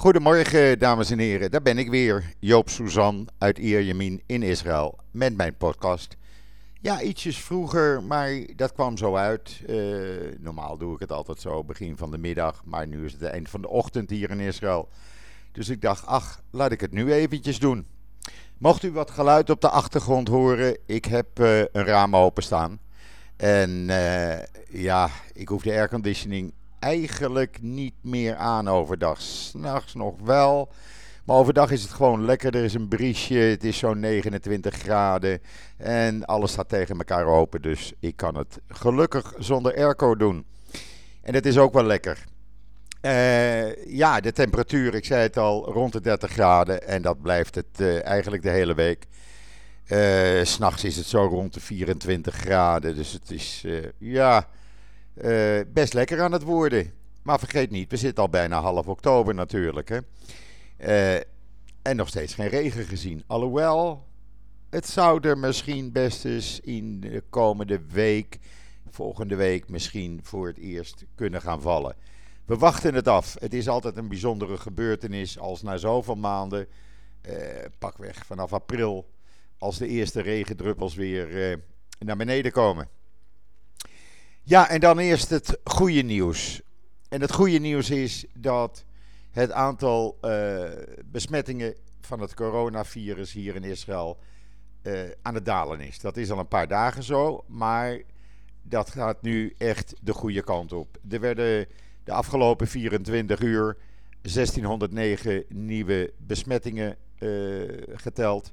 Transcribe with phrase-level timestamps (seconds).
[0.00, 1.50] Goedemorgen, dames en heren.
[1.50, 6.16] Daar ben ik weer, Joop Suzan uit Ierjemien in Israël, met mijn podcast.
[6.80, 9.62] Ja, ietsjes vroeger, maar dat kwam zo uit.
[9.66, 9.76] Eh,
[10.38, 13.50] normaal doe ik het altijd zo, begin van de middag, maar nu is het eind
[13.50, 14.88] van de ochtend hier in Israël.
[15.52, 17.86] Dus ik dacht, ach, laat ik het nu eventjes doen.
[18.58, 22.78] Mocht u wat geluid op de achtergrond horen, ik heb uh, een raam openstaan.
[23.36, 24.38] En uh,
[24.70, 29.20] ja, ik hoef de airconditioning eigenlijk niet meer aan overdag.
[29.20, 30.72] S'nachts nog wel.
[31.24, 32.56] Maar overdag is het gewoon lekker.
[32.56, 33.34] Er is een briesje.
[33.34, 35.40] Het is zo'n 29 graden.
[35.76, 37.62] En alles staat tegen elkaar open.
[37.62, 40.46] Dus ik kan het gelukkig zonder airco doen.
[41.22, 42.24] En het is ook wel lekker.
[43.02, 46.86] Uh, ja, de temperatuur, ik zei het al, rond de 30 graden.
[46.86, 49.06] En dat blijft het uh, eigenlijk de hele week.
[49.88, 52.94] Uh, S'nachts is het zo rond de 24 graden.
[52.96, 53.64] Dus het is,
[53.98, 54.48] ja,
[55.14, 56.92] uh, best lekker aan het worden.
[57.22, 59.88] Maar vergeet niet, we zitten al bijna half oktober natuurlijk.
[59.88, 59.98] Hè?
[60.78, 61.22] Uh,
[61.82, 63.24] en nog steeds geen regen gezien.
[63.26, 64.06] Alhoewel,
[64.70, 68.38] het zou er misschien best eens in de komende week,
[68.90, 71.94] volgende week misschien voor het eerst kunnen gaan vallen.
[72.44, 73.36] We wachten het af.
[73.38, 76.66] Het is altijd een bijzondere gebeurtenis als na zoveel maanden,
[77.28, 77.34] uh,
[77.78, 79.10] pakweg vanaf april,
[79.58, 81.58] als de eerste regendruppels weer
[81.98, 82.88] naar beneden komen.
[84.50, 86.60] Ja, en dan eerst het goede nieuws.
[87.08, 88.84] En het goede nieuws is dat
[89.30, 90.64] het aantal uh,
[91.04, 94.18] besmettingen van het coronavirus hier in Israël
[94.82, 96.00] uh, aan het dalen is.
[96.00, 98.00] Dat is al een paar dagen zo, maar
[98.62, 100.98] dat gaat nu echt de goede kant op.
[101.10, 101.66] Er werden
[102.04, 103.76] de afgelopen 24 uur
[104.20, 108.52] 1609 nieuwe besmettingen uh, geteld.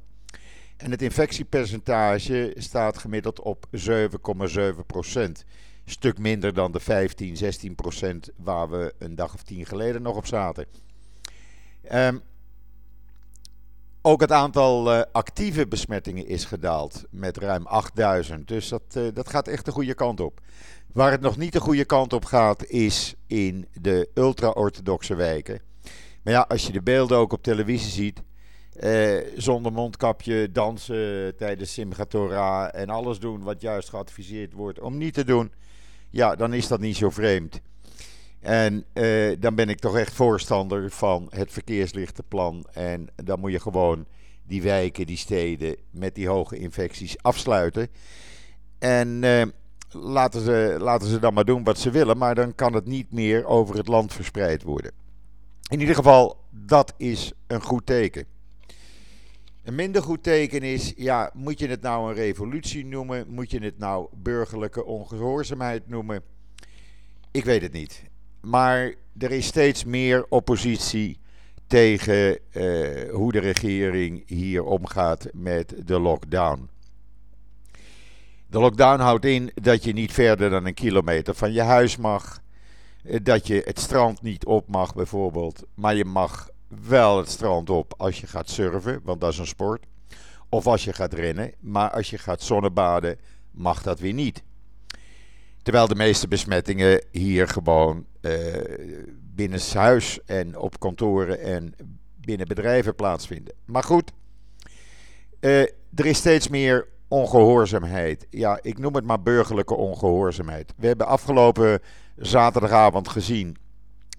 [0.77, 5.45] En het infectiepercentage staat gemiddeld op 7,7 procent
[5.89, 10.15] stuk minder dan de 15, 16 procent waar we een dag of tien geleden nog
[10.15, 10.65] op zaten.
[11.91, 12.21] Um,
[14.01, 18.47] ook het aantal uh, actieve besmettingen is gedaald met ruim 8000.
[18.47, 20.41] Dus dat, uh, dat gaat echt de goede kant op.
[20.93, 25.61] Waar het nog niet de goede kant op gaat, is in de ultra-orthodoxe wijken.
[26.23, 28.21] Maar ja, als je de beelden ook op televisie ziet.
[28.79, 34.97] Uh, zonder mondkapje, dansen tijdens Simchat Torah en alles doen wat juist geadviseerd wordt om
[34.97, 35.51] niet te doen
[36.17, 37.61] ja, dan is dat niet zo vreemd.
[38.39, 42.65] En uh, dan ben ik toch echt voorstander van het verkeerslichtenplan.
[42.73, 44.05] En dan moet je gewoon
[44.43, 47.87] die wijken, die steden met die hoge infecties afsluiten.
[48.79, 49.41] En uh,
[49.91, 53.11] laten, ze, laten ze dan maar doen wat ze willen, maar dan kan het niet
[53.11, 54.91] meer over het land verspreid worden.
[55.69, 58.25] In ieder geval, dat is een goed teken.
[59.67, 63.25] Een minder goed teken is, ja, moet je het nou een revolutie noemen?
[63.29, 66.21] Moet je het nou burgerlijke ongehoorzaamheid noemen?
[67.31, 68.03] Ik weet het niet.
[68.41, 71.19] Maar er is steeds meer oppositie
[71.67, 76.69] tegen uh, hoe de regering hier omgaat met de lockdown.
[78.47, 82.41] De lockdown houdt in dat je niet verder dan een kilometer van je huis mag.
[83.03, 85.63] Eh, dat je het strand niet op mag, bijvoorbeeld.
[85.73, 89.47] Maar je mag wel het strand op als je gaat surfen, want dat is een
[89.47, 89.85] sport.
[90.49, 93.19] Of als je gaat rennen, maar als je gaat zonnebaden,
[93.51, 94.43] mag dat weer niet.
[95.61, 98.33] Terwijl de meeste besmettingen hier gewoon uh,
[99.35, 101.75] binnen huis en op kantoren en
[102.15, 103.53] binnen bedrijven plaatsvinden.
[103.65, 104.11] Maar goed,
[105.39, 105.61] uh,
[105.95, 108.27] er is steeds meer ongehoorzaamheid.
[108.29, 110.73] Ja, ik noem het maar burgerlijke ongehoorzaamheid.
[110.77, 111.79] We hebben afgelopen
[112.15, 113.57] zaterdagavond gezien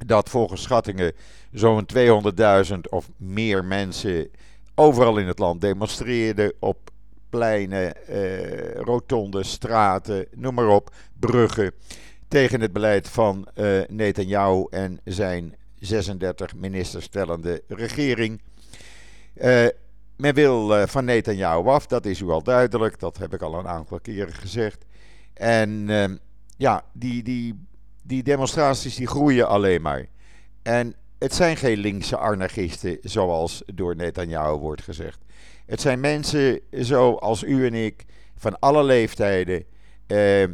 [0.06, 1.12] dat volgens schattingen
[1.52, 4.30] zo'n 200.000 of meer mensen
[4.74, 6.90] overal in het land demonstreerden op
[7.28, 11.72] pleinen, eh, rotondes, straten, noem maar op, bruggen.
[12.28, 18.40] Tegen het beleid van uh, Netanyahu en zijn 36 ministers stellende regering.
[19.34, 19.66] Uh,
[20.16, 23.58] men wil uh, van Netanyahu af, dat is u al duidelijk, dat heb ik al
[23.58, 24.84] een aantal keren gezegd.
[25.34, 26.04] En uh,
[26.56, 27.67] ja, die, die
[28.08, 30.06] die demonstraties die groeien alleen maar.
[30.62, 35.18] En het zijn geen linkse anarchisten, zoals door Netanyahu wordt gezegd.
[35.66, 38.04] Het zijn mensen zoals u en ik,
[38.36, 39.64] van alle leeftijden,
[40.06, 40.44] eh,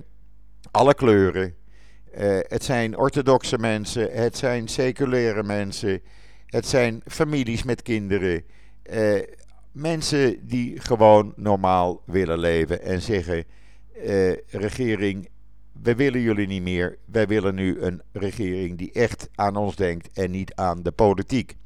[0.71, 1.55] alle kleuren.
[2.13, 6.01] Eh, het zijn orthodoxe mensen, het zijn seculaire mensen,
[6.47, 8.45] het zijn families met kinderen.
[8.83, 9.21] Eh,
[9.73, 13.45] mensen die gewoon normaal willen leven en zeggen:
[13.93, 15.29] eh, regering,
[15.83, 16.99] we willen jullie niet meer.
[17.05, 21.57] Wij willen nu een regering die echt aan ons denkt en niet aan de politiek.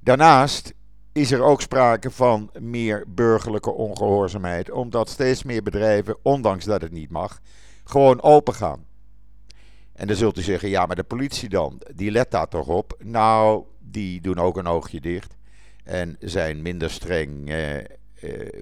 [0.00, 0.74] Daarnaast
[1.12, 6.92] is er ook sprake van meer burgerlijke ongehoorzaamheid, omdat steeds meer bedrijven, ondanks dat het
[6.92, 7.40] niet mag,
[7.84, 8.84] gewoon open gaan.
[9.92, 12.96] En dan zult u zeggen, ja, maar de politie dan, die let daar toch op?
[13.02, 15.36] Nou, die doen ook een oogje dicht.
[15.84, 17.84] En zijn minder streng eh, eh,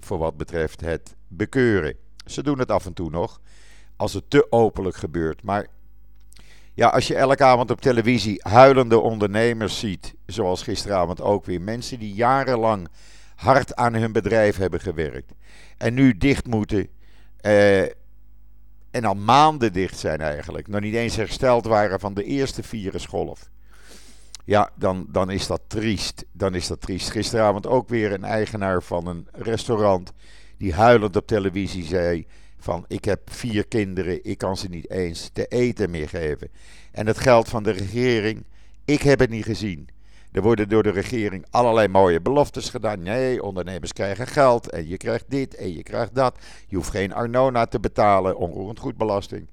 [0.00, 1.96] voor wat betreft het bekeuren.
[2.26, 3.40] Ze doen het af en toe nog,
[4.03, 5.43] als het te openlijk gebeurt.
[5.43, 5.67] Maar
[6.75, 11.99] ja, als je elke avond op televisie huilende ondernemers ziet, zoals gisteravond ook weer, mensen
[11.99, 12.89] die jarenlang
[13.35, 15.33] hard aan hun bedrijf hebben gewerkt
[15.77, 16.89] en nu dicht moeten.
[17.41, 17.83] Eh,
[18.91, 20.69] en al maanden dicht zijn eigenlijk.
[20.69, 23.51] Nog niet eens hersteld waren van de eerste virusgolf.
[24.45, 26.25] Ja, dan, dan is dat triest.
[26.33, 27.11] Dan is dat triest.
[27.11, 30.13] Gisteravond ook weer een eigenaar van een restaurant.
[30.57, 32.27] die huilend op televisie zei:
[32.62, 36.50] van ik heb vier kinderen, ik kan ze niet eens te eten meer geven.
[36.93, 38.44] En het geld van de regering,
[38.85, 39.88] ik heb het niet gezien.
[40.32, 43.03] Er worden door de regering allerlei mooie beloftes gedaan.
[43.03, 46.38] Nee, ondernemers krijgen geld en je krijgt dit en je krijgt dat.
[46.69, 49.50] Je hoeft geen Arnona te betalen, onroerend goedbelasting.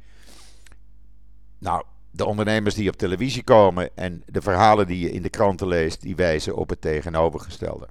[1.57, 5.67] Nou, de ondernemers die op televisie komen en de verhalen die je in de kranten
[5.67, 7.87] leest, die wijzen op het tegenovergestelde.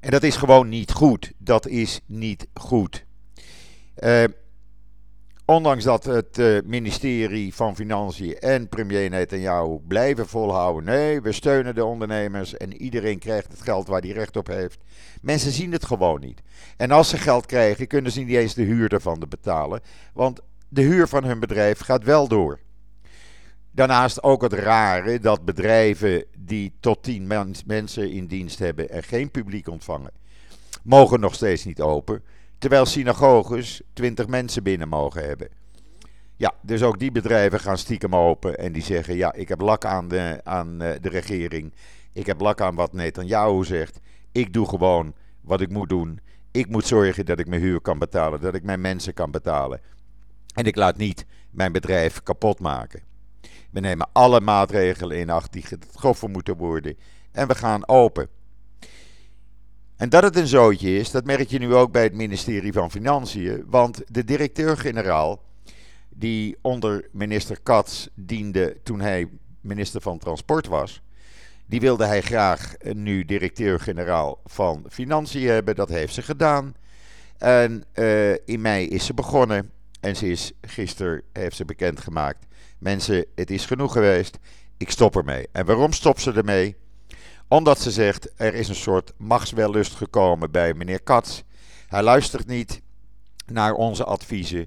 [0.00, 1.32] En dat is gewoon niet goed.
[1.38, 3.04] Dat is niet goed.
[4.00, 4.24] Uh,
[5.44, 10.84] ondanks dat het uh, ministerie van Financiën en premier Netanyahu blijven volhouden.
[10.84, 14.78] Nee, we steunen de ondernemers en iedereen krijgt het geld waar hij recht op heeft.
[15.22, 16.42] Mensen zien het gewoon niet.
[16.76, 19.80] En als ze geld krijgen, kunnen ze niet eens de huur ervan betalen.
[20.14, 22.58] Want de huur van hun bedrijf gaat wel door.
[23.70, 27.26] Daarnaast ook het rare dat bedrijven die tot tien
[27.66, 30.12] mensen in dienst hebben en geen publiek ontvangen,
[30.82, 32.22] mogen nog steeds niet open.
[32.60, 35.48] Terwijl synagoges 20 mensen binnen mogen hebben.
[36.36, 39.84] Ja, dus ook die bedrijven gaan stiekem open en die zeggen: Ja, ik heb lak
[39.84, 41.72] aan de, aan eh, de regering.
[42.12, 44.00] Ik heb lak aan wat Netanyahu zegt.
[44.32, 46.20] Ik doe gewoon wat ik moet doen.
[46.50, 49.80] Ik moet zorgen dat ik mijn huur kan betalen, dat ik mijn mensen kan betalen.
[50.54, 53.02] En ik laat niet mijn bedrijf kapot maken.
[53.70, 56.96] We nemen alle maatregelen in acht die getroffen moeten worden.
[57.32, 58.28] En we gaan open.
[60.00, 62.90] En dat het een zootje is, dat merk je nu ook bij het ministerie van
[62.90, 63.64] Financiën.
[63.66, 65.42] Want de directeur-generaal,
[66.08, 69.28] die onder minister Katz diende toen hij
[69.60, 71.02] minister van Transport was,
[71.66, 75.74] die wilde hij graag nu directeur-generaal van Financiën hebben.
[75.74, 76.74] Dat heeft ze gedaan.
[77.38, 79.70] En uh, in mei is ze begonnen.
[80.00, 82.46] En ze is gisteren heeft ze bekendgemaakt.
[82.78, 84.38] Mensen, het is genoeg geweest.
[84.76, 85.48] Ik stop ermee.
[85.52, 86.76] En waarom stopt ze ermee?
[87.50, 91.42] Omdat ze zegt, er is een soort machtswellust gekomen bij meneer Katz.
[91.88, 92.80] Hij luistert niet
[93.46, 94.66] naar onze adviezen.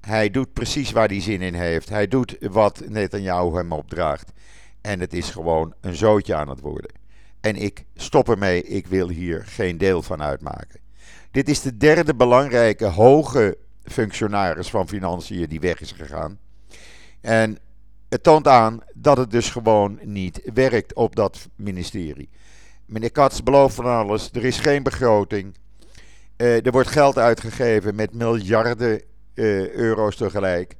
[0.00, 1.88] Hij doet precies waar hij zin in heeft.
[1.88, 4.32] Hij doet wat Netanyahu hem opdraagt.
[4.80, 6.90] En het is gewoon een zootje aan het worden.
[7.40, 10.80] En ik stop ermee, ik wil hier geen deel van uitmaken.
[11.30, 16.38] Dit is de derde belangrijke hoge functionaris van financiën die weg is gegaan.
[17.20, 17.58] En
[18.10, 22.28] het toont aan dat het dus gewoon niet werkt op dat ministerie.
[22.86, 25.56] Meneer Katz belooft van alles, er is geen begroting.
[26.36, 29.02] Uh, er wordt geld uitgegeven met miljarden
[29.34, 30.76] uh, euro's tegelijk.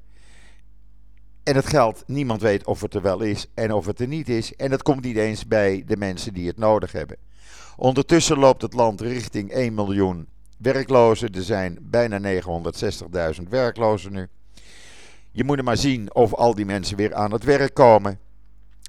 [1.42, 4.28] En het geld, niemand weet of het er wel is en of het er niet
[4.28, 4.56] is.
[4.56, 7.16] En dat komt niet eens bij de mensen die het nodig hebben.
[7.76, 10.28] Ondertussen loopt het land richting 1 miljoen
[10.58, 11.32] werklozen.
[11.32, 12.42] Er zijn bijna
[13.34, 14.28] 960.000 werklozen nu.
[15.32, 18.18] Je moet er maar zien of al die mensen weer aan het werk komen.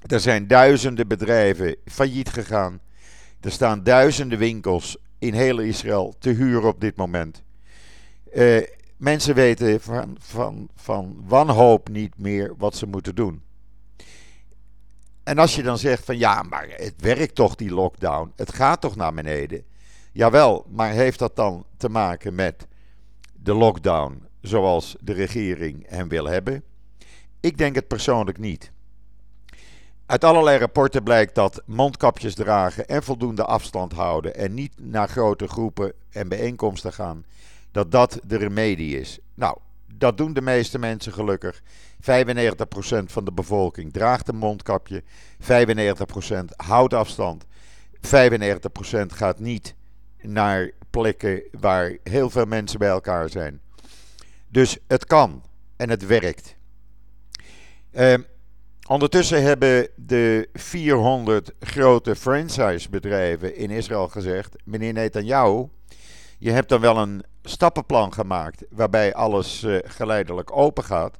[0.06, 2.80] Er zijn duizenden bedrijven failliet gegaan.
[3.40, 7.42] Er staan duizenden winkels in heel Israël te huren op dit moment.
[8.34, 8.62] Uh,
[8.96, 13.42] mensen weten van, van, van wanhoop niet meer wat ze moeten doen.
[15.22, 18.80] En als je dan zegt van ja, maar het werkt toch die lockdown, het gaat
[18.80, 19.64] toch naar beneden.
[20.12, 22.66] Jawel, maar heeft dat dan te maken met
[23.32, 26.62] de lockdown zoals de regering hem wil hebben?
[27.40, 28.72] Ik denk het persoonlijk niet.
[30.06, 35.48] Uit allerlei rapporten blijkt dat mondkapjes dragen en voldoende afstand houden en niet naar grote
[35.48, 37.24] groepen en bijeenkomsten gaan,
[37.70, 39.18] dat dat de remedie is.
[39.34, 39.58] Nou,
[39.94, 41.62] dat doen de meeste mensen gelukkig.
[41.62, 41.64] 95%
[43.04, 45.44] van de bevolking draagt een mondkapje, 95%
[46.56, 47.44] houdt afstand,
[47.96, 49.74] 95% gaat niet
[50.20, 53.60] naar plekken waar heel veel mensen bij elkaar zijn.
[54.52, 55.42] Dus het kan
[55.76, 56.56] en het werkt.
[57.92, 58.14] Uh,
[58.88, 65.68] ondertussen hebben de 400 grote franchisebedrijven in Israël gezegd: meneer Netanyahu,
[66.38, 71.18] je hebt dan wel een stappenplan gemaakt waarbij alles uh, geleidelijk open gaat.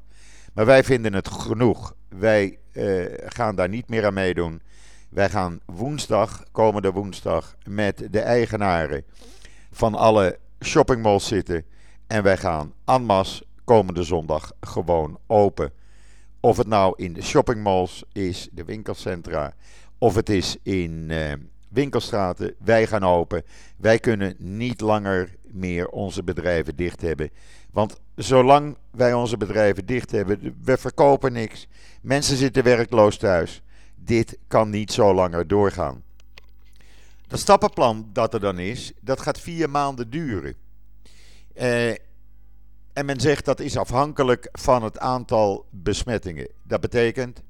[0.52, 1.94] Maar wij vinden het genoeg.
[2.08, 4.62] Wij uh, gaan daar niet meer aan meedoen.
[5.08, 9.04] Wij gaan woensdag, komende woensdag, met de eigenaren
[9.70, 11.64] van alle shoppingmalls zitten.
[12.12, 13.06] En wij gaan en
[13.64, 15.72] komende zondag gewoon open.
[16.40, 19.54] Of het nou in de shoppingmalls is, de winkelcentra,
[19.98, 21.32] of het is in uh,
[21.68, 22.54] winkelstraten.
[22.58, 23.42] Wij gaan open.
[23.76, 27.30] Wij kunnen niet langer meer onze bedrijven dicht hebben.
[27.70, 31.66] Want zolang wij onze bedrijven dicht hebben, we verkopen niks.
[32.02, 33.62] Mensen zitten werkloos thuis.
[33.94, 36.02] Dit kan niet zo langer doorgaan.
[37.26, 40.54] Dat stappenplan dat er dan is, dat gaat vier maanden duren.
[41.54, 41.90] Uh,
[42.92, 46.48] en men zegt dat is afhankelijk van het aantal besmettingen.
[46.62, 47.42] Dat betekent,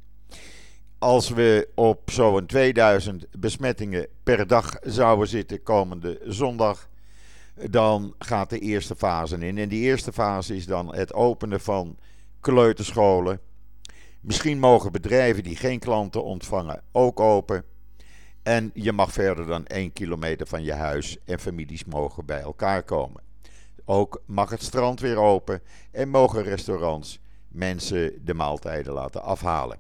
[0.98, 6.88] als we op zo'n 2000 besmettingen per dag zouden zitten komende zondag,
[7.70, 9.58] dan gaat de eerste fase in.
[9.58, 11.96] En die eerste fase is dan het openen van
[12.40, 13.40] kleuterscholen.
[14.20, 17.64] Misschien mogen bedrijven die geen klanten ontvangen ook open.
[18.42, 22.82] En je mag verder dan één kilometer van je huis en families mogen bij elkaar
[22.82, 23.22] komen.
[23.92, 29.78] Ook mag het strand weer open en mogen restaurants mensen de maaltijden laten afhalen.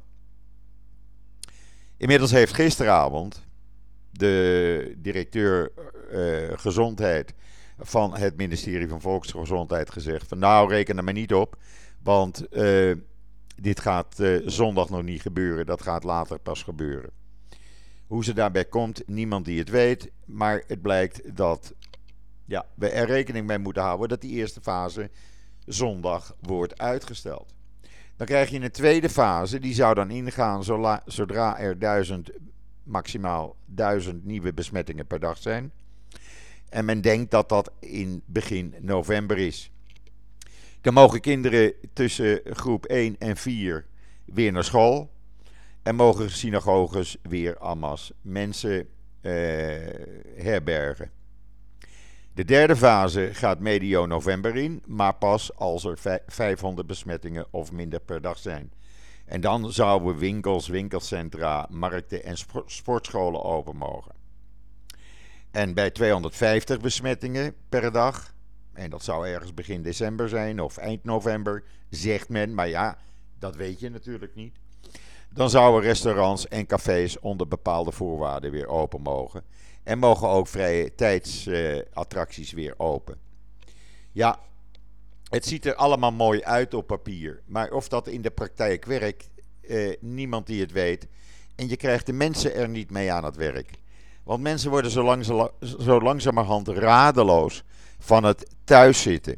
[1.96, 3.46] Inmiddels heeft gisteravond
[4.10, 5.72] de directeur
[6.10, 7.34] uh, gezondheid
[7.78, 11.56] van het ministerie van Volksgezondheid gezegd van nou reken er maar niet op,
[12.02, 12.96] want uh,
[13.56, 17.10] dit gaat uh, zondag nog niet gebeuren, dat gaat later pas gebeuren.
[18.06, 21.74] Hoe ze daarbij komt, niemand die het weet, maar het blijkt dat
[22.52, 25.10] ja, we er rekening mee moeten houden dat die eerste fase
[25.66, 27.54] zondag wordt uitgesteld.
[28.16, 30.64] Dan krijg je een tweede fase, die zou dan ingaan
[31.06, 32.30] zodra er duizend,
[32.82, 35.72] maximaal duizend nieuwe besmettingen per dag zijn.
[36.68, 39.70] En men denkt dat dat in begin november is.
[40.80, 43.86] Dan mogen kinderen tussen groep 1 en 4
[44.24, 45.10] weer naar school.
[45.82, 48.88] En mogen synagoges weer amas mensen
[49.20, 49.32] eh,
[50.36, 51.21] herbergen.
[52.34, 58.00] De derde fase gaat medio november in, maar pas als er 500 besmettingen of minder
[58.00, 58.72] per dag zijn.
[59.26, 62.36] En dan zouden winkels, winkelcentra, markten en
[62.66, 64.14] sportscholen open mogen.
[65.50, 68.34] En bij 250 besmettingen per dag,
[68.72, 72.98] en dat zou ergens begin december zijn of eind november, zegt men, maar ja,
[73.38, 74.56] dat weet je natuurlijk niet.
[75.34, 79.44] Dan zouden restaurants en cafés onder bepaalde voorwaarden weer open mogen.
[79.82, 83.18] En mogen ook vrije tijdsattracties weer open.
[84.12, 84.38] Ja,
[85.28, 87.42] het ziet er allemaal mooi uit op papier.
[87.46, 91.06] Maar of dat in de praktijk werkt, eh, niemand die het weet.
[91.54, 93.70] En je krijgt de mensen er niet mee aan het werk.
[94.24, 95.24] Want mensen worden zo, lang,
[95.78, 97.62] zo langzamerhand radeloos
[97.98, 99.36] van het thuiszitten.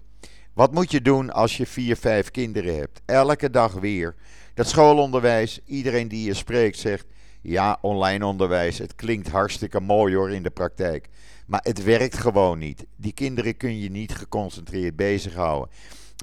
[0.53, 3.01] Wat moet je doen als je vier, vijf kinderen hebt?
[3.05, 4.15] Elke dag weer.
[4.55, 7.07] Dat schoolonderwijs, iedereen die je spreekt zegt...
[7.47, 11.09] Ja, online onderwijs, het klinkt hartstikke mooi hoor in de praktijk.
[11.47, 12.87] Maar het werkt gewoon niet.
[12.97, 15.71] Die kinderen kun je niet geconcentreerd bezighouden.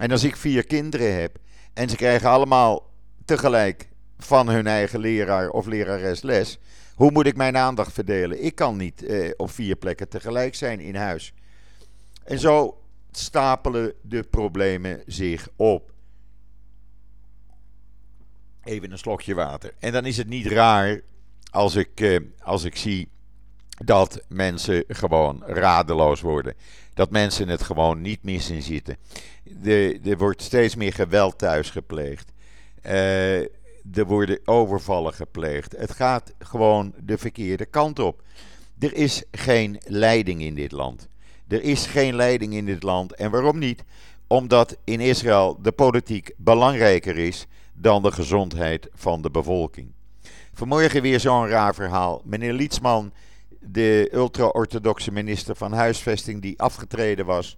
[0.01, 1.37] En als ik vier kinderen heb
[1.73, 2.89] en ze krijgen allemaal
[3.25, 6.59] tegelijk van hun eigen leraar of lerares les.
[6.95, 8.43] Hoe moet ik mijn aandacht verdelen?
[8.43, 11.33] Ik kan niet eh, op vier plekken tegelijk zijn in huis.
[12.23, 15.91] En zo stapelen de problemen zich op.
[18.63, 19.73] Even een slokje water.
[19.79, 21.01] En dan is het niet raar
[21.51, 23.09] als ik, eh, als ik zie
[23.85, 26.53] dat mensen gewoon radeloos worden.
[26.93, 28.97] Dat mensen het gewoon niet meer zien zitten.
[30.03, 32.31] er wordt steeds meer geweld thuis gepleegd.
[32.85, 33.39] Uh,
[33.93, 35.77] er worden overvallen gepleegd.
[35.77, 38.21] Het gaat gewoon de verkeerde kant op.
[38.79, 41.07] Er is geen leiding in dit land.
[41.47, 43.15] Er is geen leiding in dit land.
[43.15, 43.83] En waarom niet?
[44.27, 49.91] Omdat in Israël de politiek belangrijker is dan de gezondheid van de bevolking.
[50.53, 52.21] Vanmorgen weer zo'n raar verhaal.
[52.25, 53.11] Meneer Lietsman,
[53.59, 57.57] de ultra-orthodoxe minister van Huisvesting, die afgetreden was.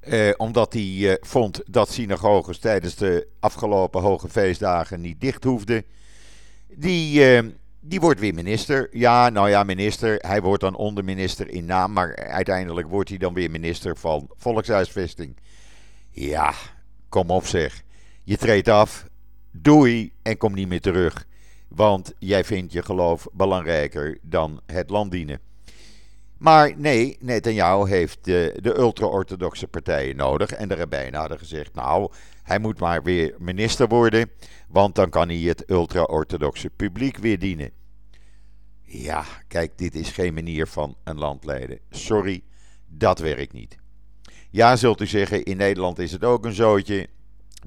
[0.00, 5.84] Eh, omdat hij eh, vond dat synagoges tijdens de afgelopen hoge feestdagen niet dicht hoefden.
[6.68, 7.44] Die, eh,
[7.80, 8.88] die wordt weer minister.
[8.92, 10.16] Ja, nou ja, minister.
[10.18, 11.92] Hij wordt dan onderminister in naam.
[11.92, 15.36] Maar uiteindelijk wordt hij dan weer minister van Volkshuisvesting.
[16.10, 16.54] Ja,
[17.08, 17.82] kom op zeg.
[18.24, 19.06] Je treedt af.
[19.50, 21.26] Doei en kom niet meer terug.
[21.74, 25.40] Want jij vindt je geloof belangrijker dan het land dienen.
[26.38, 30.50] Maar nee, Netanyahu heeft de, de ultra-orthodoxe partijen nodig.
[30.50, 32.12] En de rabbijnen hadden gezegd, nou,
[32.42, 34.30] hij moet maar weer minister worden.
[34.68, 37.70] Want dan kan hij het ultra-orthodoxe publiek weer dienen.
[38.82, 41.78] Ja, kijk, dit is geen manier van een land leiden.
[41.90, 42.42] Sorry,
[42.86, 43.76] dat werkt niet.
[44.50, 47.06] Ja, zult u zeggen, in Nederland is het ook een zootje.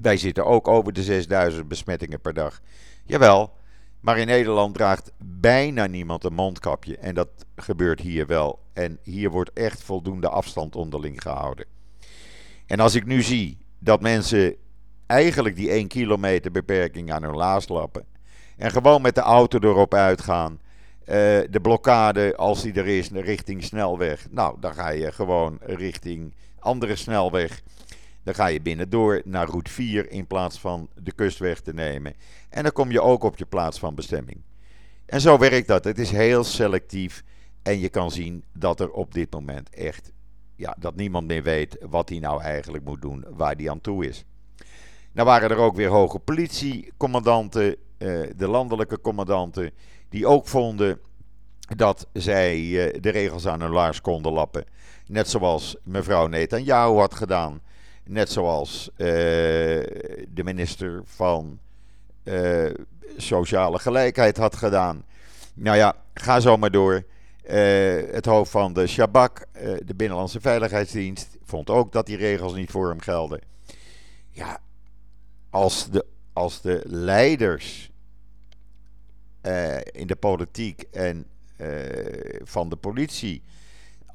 [0.00, 2.60] Wij zitten ook over de 6000 besmettingen per dag.
[3.04, 3.57] Jawel,
[4.00, 6.98] maar in Nederland draagt bijna niemand een mondkapje.
[6.98, 8.58] En dat gebeurt hier wel.
[8.72, 11.66] En hier wordt echt voldoende afstand onderling gehouden.
[12.66, 14.56] En als ik nu zie dat mensen
[15.06, 18.04] eigenlijk die 1 kilometer beperking aan hun laars lappen.
[18.56, 20.60] En gewoon met de auto erop uitgaan.
[21.00, 21.14] Uh,
[21.50, 24.26] de blokkade, als die er is, richting snelweg.
[24.30, 27.62] Nou, dan ga je gewoon richting andere snelweg.
[28.28, 32.14] Dan ga je binnendoor naar route 4 in plaats van de kustweg te nemen.
[32.48, 34.42] En dan kom je ook op je plaats van bestemming.
[35.06, 35.84] En zo werkt dat.
[35.84, 37.24] Het is heel selectief.
[37.62, 40.12] En je kan zien dat er op dit moment echt,
[40.56, 44.06] ja, dat niemand meer weet wat hij nou eigenlijk moet doen, waar hij aan toe
[44.06, 44.24] is.
[45.12, 49.70] Nou waren er ook weer hoge politiecommandanten, eh, de landelijke commandanten,
[50.08, 51.00] die ook vonden
[51.76, 54.64] dat zij eh, de regels aan hun laars konden lappen.
[55.06, 57.60] Net zoals mevrouw Netanyahu had gedaan.
[58.08, 59.06] Net zoals eh,
[60.28, 61.58] de minister van
[62.24, 62.70] uh,
[63.16, 65.04] Sociale Gelijkheid had gedaan.
[65.54, 67.04] Nou ja, ga zo maar door.
[67.44, 69.46] Uh, het hoofd van de Shabak,
[69.84, 73.40] de Binnenlandse Veiligheidsdienst, vond ook dat die regels niet voor hem gelden.
[74.30, 74.60] Ja,
[75.50, 77.90] als de, als de leiders
[79.92, 81.26] in de politiek en
[82.42, 83.42] van de politie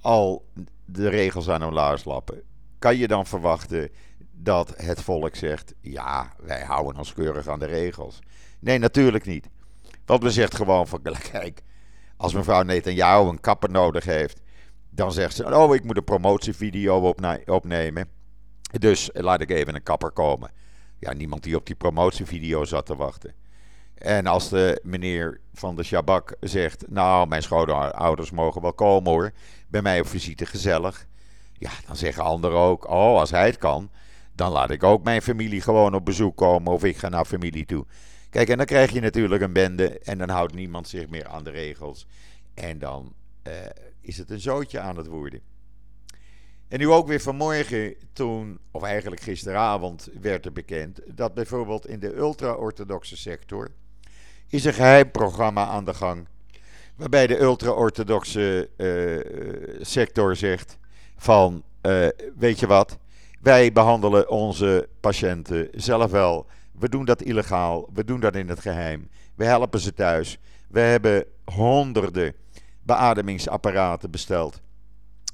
[0.02, 0.46] al
[0.86, 2.44] de regels aan hun laars lappen,
[2.84, 3.90] kan je dan verwachten
[4.32, 8.20] dat het volk zegt: ja, wij houden ons keurig aan de regels?
[8.60, 9.50] Nee, natuurlijk niet.
[10.06, 11.62] Want men zegt gewoon van: kijk,
[12.18, 14.42] als mevrouw Netanyahu een kapper nodig heeft,
[14.90, 17.14] dan zegt ze: oh, ik moet een promotievideo
[17.46, 18.10] opnemen.
[18.80, 20.52] Dus laat ik even een kapper komen.
[21.00, 23.34] Ja, niemand die op die promotievideo zat te wachten.
[23.96, 29.32] En als de meneer van de Shabak zegt: Nou, mijn schoonouders mogen wel komen hoor.
[29.68, 31.08] Bij mij op visite gezellig.
[31.64, 33.90] Ja, dan zeggen anderen ook: Oh, als hij het kan,
[34.36, 36.74] dan laat ik ook mijn familie gewoon op bezoek komen.
[36.74, 37.86] Of ik ga naar familie toe.
[38.30, 40.00] Kijk, en dan krijg je natuurlijk een bende.
[40.00, 42.08] En dan houdt niemand zich meer aan de regels.
[42.54, 43.14] En dan
[43.48, 43.54] uh,
[44.02, 45.42] is het een zootje aan het worden.
[46.68, 52.00] En nu ook weer vanmorgen, toen, of eigenlijk gisteravond, werd er bekend dat bijvoorbeeld in
[52.00, 53.72] de ultra-orthodoxe sector
[54.48, 56.28] is een geheim programma aan de gang.
[56.96, 60.78] Waarbij de ultra-orthodoxe uh, sector zegt
[61.24, 62.08] van, uh,
[62.38, 62.98] weet je wat,
[63.42, 66.46] wij behandelen onze patiënten zelf wel.
[66.72, 69.10] We doen dat illegaal, we doen dat in het geheim.
[69.36, 70.38] We helpen ze thuis.
[70.68, 72.34] We hebben honderden
[72.82, 74.62] beademingsapparaten besteld.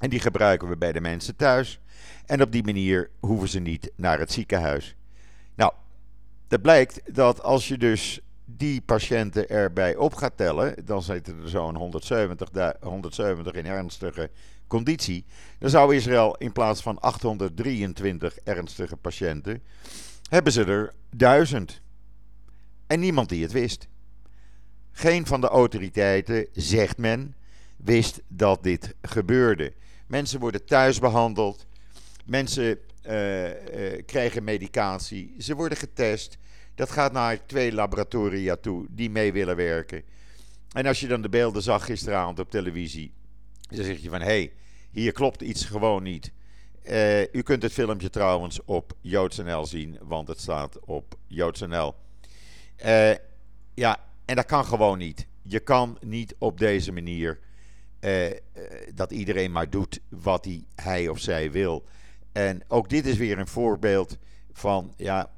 [0.00, 1.80] En die gebruiken we bij de mensen thuis.
[2.26, 4.96] En op die manier hoeven ze niet naar het ziekenhuis.
[5.54, 5.72] Nou,
[6.48, 11.48] het blijkt dat als je dus die patiënten erbij op gaat tellen, dan zitten er
[11.48, 14.30] zo'n 170, 170 in ernstige
[14.70, 15.24] conditie.
[15.58, 19.62] Dan zou Israël in plaats van 823 ernstige patiënten,
[20.28, 21.80] hebben ze er 1000.
[22.86, 23.88] En niemand die het wist.
[24.92, 27.34] Geen van de autoriteiten, zegt men,
[27.76, 29.72] wist dat dit gebeurde.
[30.06, 31.66] Mensen worden thuis behandeld.
[32.24, 33.52] Mensen uh, uh,
[34.06, 35.34] krijgen medicatie.
[35.38, 36.38] Ze worden getest.
[36.74, 40.02] Dat gaat naar twee laboratoria toe die mee willen werken.
[40.72, 43.12] En als je dan de beelden zag gisteravond op televisie,
[43.76, 44.52] dan zeg je van hé, hey,
[44.90, 46.32] hier klopt iets gewoon niet.
[46.84, 51.94] Uh, u kunt het filmpje trouwens op JoodsNL zien, want het staat op JoodsNL.
[52.86, 53.14] Uh,
[53.74, 55.26] ja, en dat kan gewoon niet.
[55.42, 57.38] Je kan niet op deze manier
[58.00, 58.30] uh,
[58.94, 61.84] dat iedereen maar doet wat hij, hij of zij wil.
[62.32, 64.18] En ook dit is weer een voorbeeld
[64.52, 65.30] van, ja,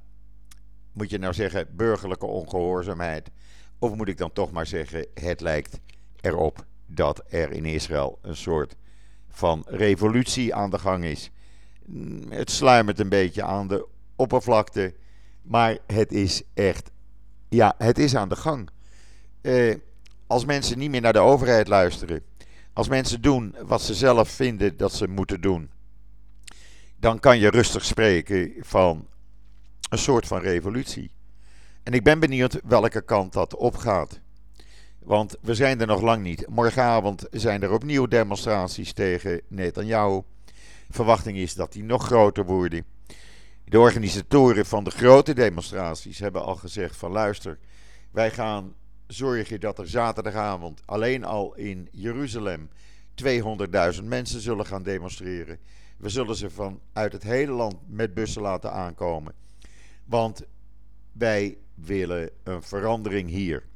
[0.92, 3.30] moet je nou zeggen burgerlijke ongehoorzaamheid?
[3.78, 5.80] Of moet ik dan toch maar zeggen, het lijkt
[6.20, 8.76] erop dat er in Israël een soort
[9.28, 11.30] van revolutie aan de gang is.
[12.28, 14.94] Het sluimert een beetje aan de oppervlakte,
[15.42, 16.90] maar het is echt,
[17.48, 18.68] ja, het is aan de gang.
[19.40, 19.74] Eh,
[20.26, 22.22] als mensen niet meer naar de overheid luisteren,
[22.72, 25.70] als mensen doen wat ze zelf vinden dat ze moeten doen,
[26.96, 29.06] dan kan je rustig spreken van
[29.90, 31.10] een soort van revolutie.
[31.82, 34.20] En ik ben benieuwd welke kant dat opgaat.
[35.04, 36.46] Want we zijn er nog lang niet.
[36.48, 40.22] Morgenavond zijn er opnieuw demonstraties tegen Netanyahu.
[40.90, 42.84] Verwachting is dat die nog groter worden.
[43.64, 47.58] De organisatoren van de grote demonstraties hebben al gezegd van luister,
[48.10, 48.74] wij gaan
[49.06, 52.68] zorgen dat er zaterdagavond alleen al in Jeruzalem
[53.24, 55.58] 200.000 mensen zullen gaan demonstreren.
[55.96, 59.34] We zullen ze vanuit het hele land met bussen laten aankomen.
[60.04, 60.42] Want
[61.12, 63.70] wij willen een verandering hier.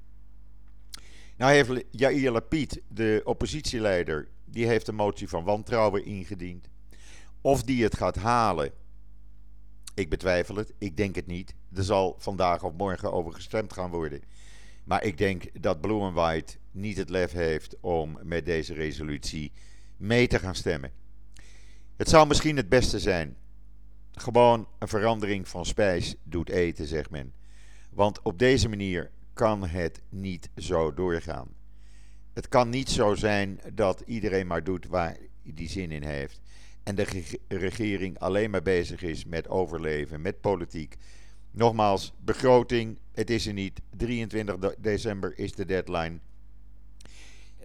[1.37, 6.69] Nou heeft Jair Lapid, de oppositieleider, die heeft een motie van wantrouwen ingediend.
[7.41, 8.73] Of die het gaat halen,
[9.95, 10.73] ik betwijfel het.
[10.79, 11.55] Ik denk het niet.
[11.75, 14.23] Er zal vandaag of morgen over gestemd gaan worden.
[14.85, 15.79] Maar ik denk dat
[16.13, 19.53] White niet het lef heeft om met deze resolutie
[19.97, 20.91] mee te gaan stemmen.
[21.97, 23.37] Het zou misschien het beste zijn
[24.13, 27.33] gewoon een verandering van spijs doet eten, zegt men.
[27.91, 31.49] Want op deze manier kan het niet zo doorgaan.
[32.33, 35.17] Het kan niet zo zijn dat iedereen maar doet waar
[35.55, 36.41] hij zin in heeft.
[36.83, 40.97] En de regering alleen maar bezig is met overleven, met politiek.
[41.51, 43.81] Nogmaals, begroting, het is er niet.
[43.97, 46.19] 23 december is de deadline.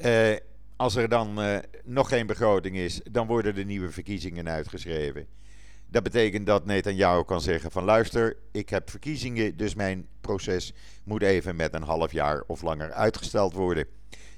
[0.05, 0.35] Uh,
[0.75, 5.27] als er dan uh, nog geen begroting is, dan worden de nieuwe verkiezingen uitgeschreven.
[5.91, 10.73] Dat betekent dat Netanyahu kan zeggen van luister, ik heb verkiezingen, dus mijn proces
[11.03, 13.85] moet even met een half jaar of langer uitgesteld worden.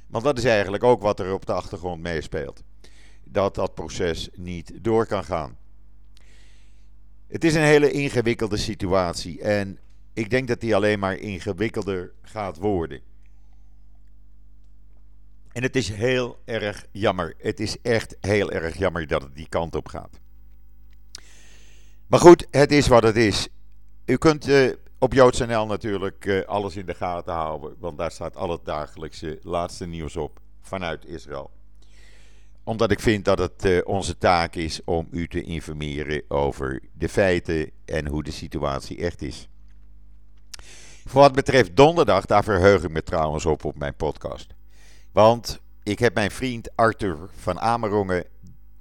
[0.07, 2.63] Want dat is eigenlijk ook wat er op de achtergrond meespeelt.
[3.23, 5.57] Dat dat proces niet door kan gaan.
[7.27, 9.79] Het is een hele ingewikkelde situatie en
[10.13, 13.01] ik denk dat die alleen maar ingewikkelder gaat worden.
[15.51, 17.33] En het is heel erg jammer.
[17.37, 20.21] Het is echt heel erg jammer dat het die kant op gaat.
[22.07, 23.47] Maar goed, het is wat het is.
[24.05, 28.35] U kunt uh, op JoodsNL natuurlijk uh, alles in de gaten houden, want daar staat
[28.35, 31.51] al het dagelijkse laatste nieuws op vanuit Israël.
[32.63, 37.09] Omdat ik vind dat het uh, onze taak is om u te informeren over de
[37.09, 39.47] feiten en hoe de situatie echt is.
[41.05, 44.53] Voor wat betreft donderdag, daar verheug ik me trouwens op op mijn podcast.
[45.11, 48.25] Want ik heb mijn vriend Arthur van Amerongen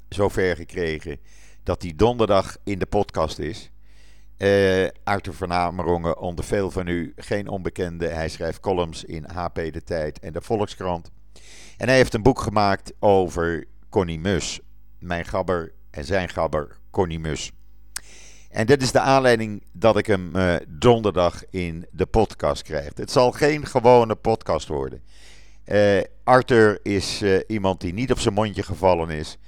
[0.08, 1.18] zover gekregen
[1.62, 3.70] dat hij donderdag in de podcast is.
[4.38, 8.06] Uh, Arthur van Amerongen, onder veel van u geen onbekende.
[8.06, 11.10] Hij schrijft columns in HP De Tijd en de Volkskrant.
[11.76, 14.60] En hij heeft een boek gemaakt over Connie Mus.
[14.98, 17.52] Mijn gabber en zijn gabber Connie Mus.
[18.50, 22.90] En dit is de aanleiding dat ik hem uh, donderdag in de podcast krijg.
[22.94, 25.02] Het zal geen gewone podcast worden.
[25.66, 29.38] Uh, Arthur is iemand die niet op zijn mondje gevallen is.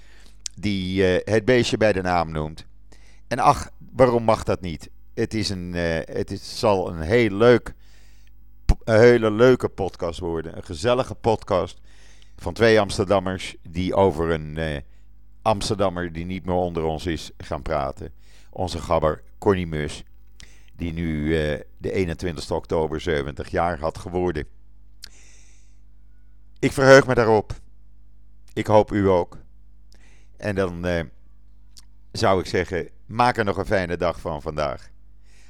[0.57, 2.67] Die uh, het beestje bij de naam noemt.
[3.29, 4.91] En ach, waarom mag dat niet?
[5.15, 7.75] Het, is een, het is, zal een heel leuk,
[8.85, 10.57] een hele leuke podcast worden.
[10.57, 11.81] Een gezellige podcast
[12.37, 14.83] van twee Amsterdammers die over een
[15.43, 18.13] Amsterdammer die niet meer onder ons is gaan praten.
[18.51, 20.05] Onze gabber Connie Mus,
[20.77, 21.29] die nu
[21.79, 24.47] de 21 oktober 70 jaar had geworden.
[26.65, 27.53] Ik verheug me daarop.
[28.53, 29.44] Ik hoop u ook.
[30.37, 31.05] En dan eh,
[32.13, 34.91] zou ik zeggen, maak er nog een fijne dag van vandaag.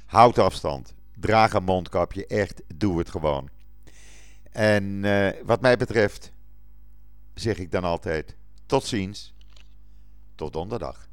[0.05, 0.93] Houd afstand.
[1.19, 2.27] Draag een mondkapje.
[2.27, 3.49] Echt, doe het gewoon.
[4.51, 6.31] En eh, wat mij betreft
[7.33, 9.33] zeg ik dan altijd tot ziens.
[10.35, 11.07] Tot donderdag.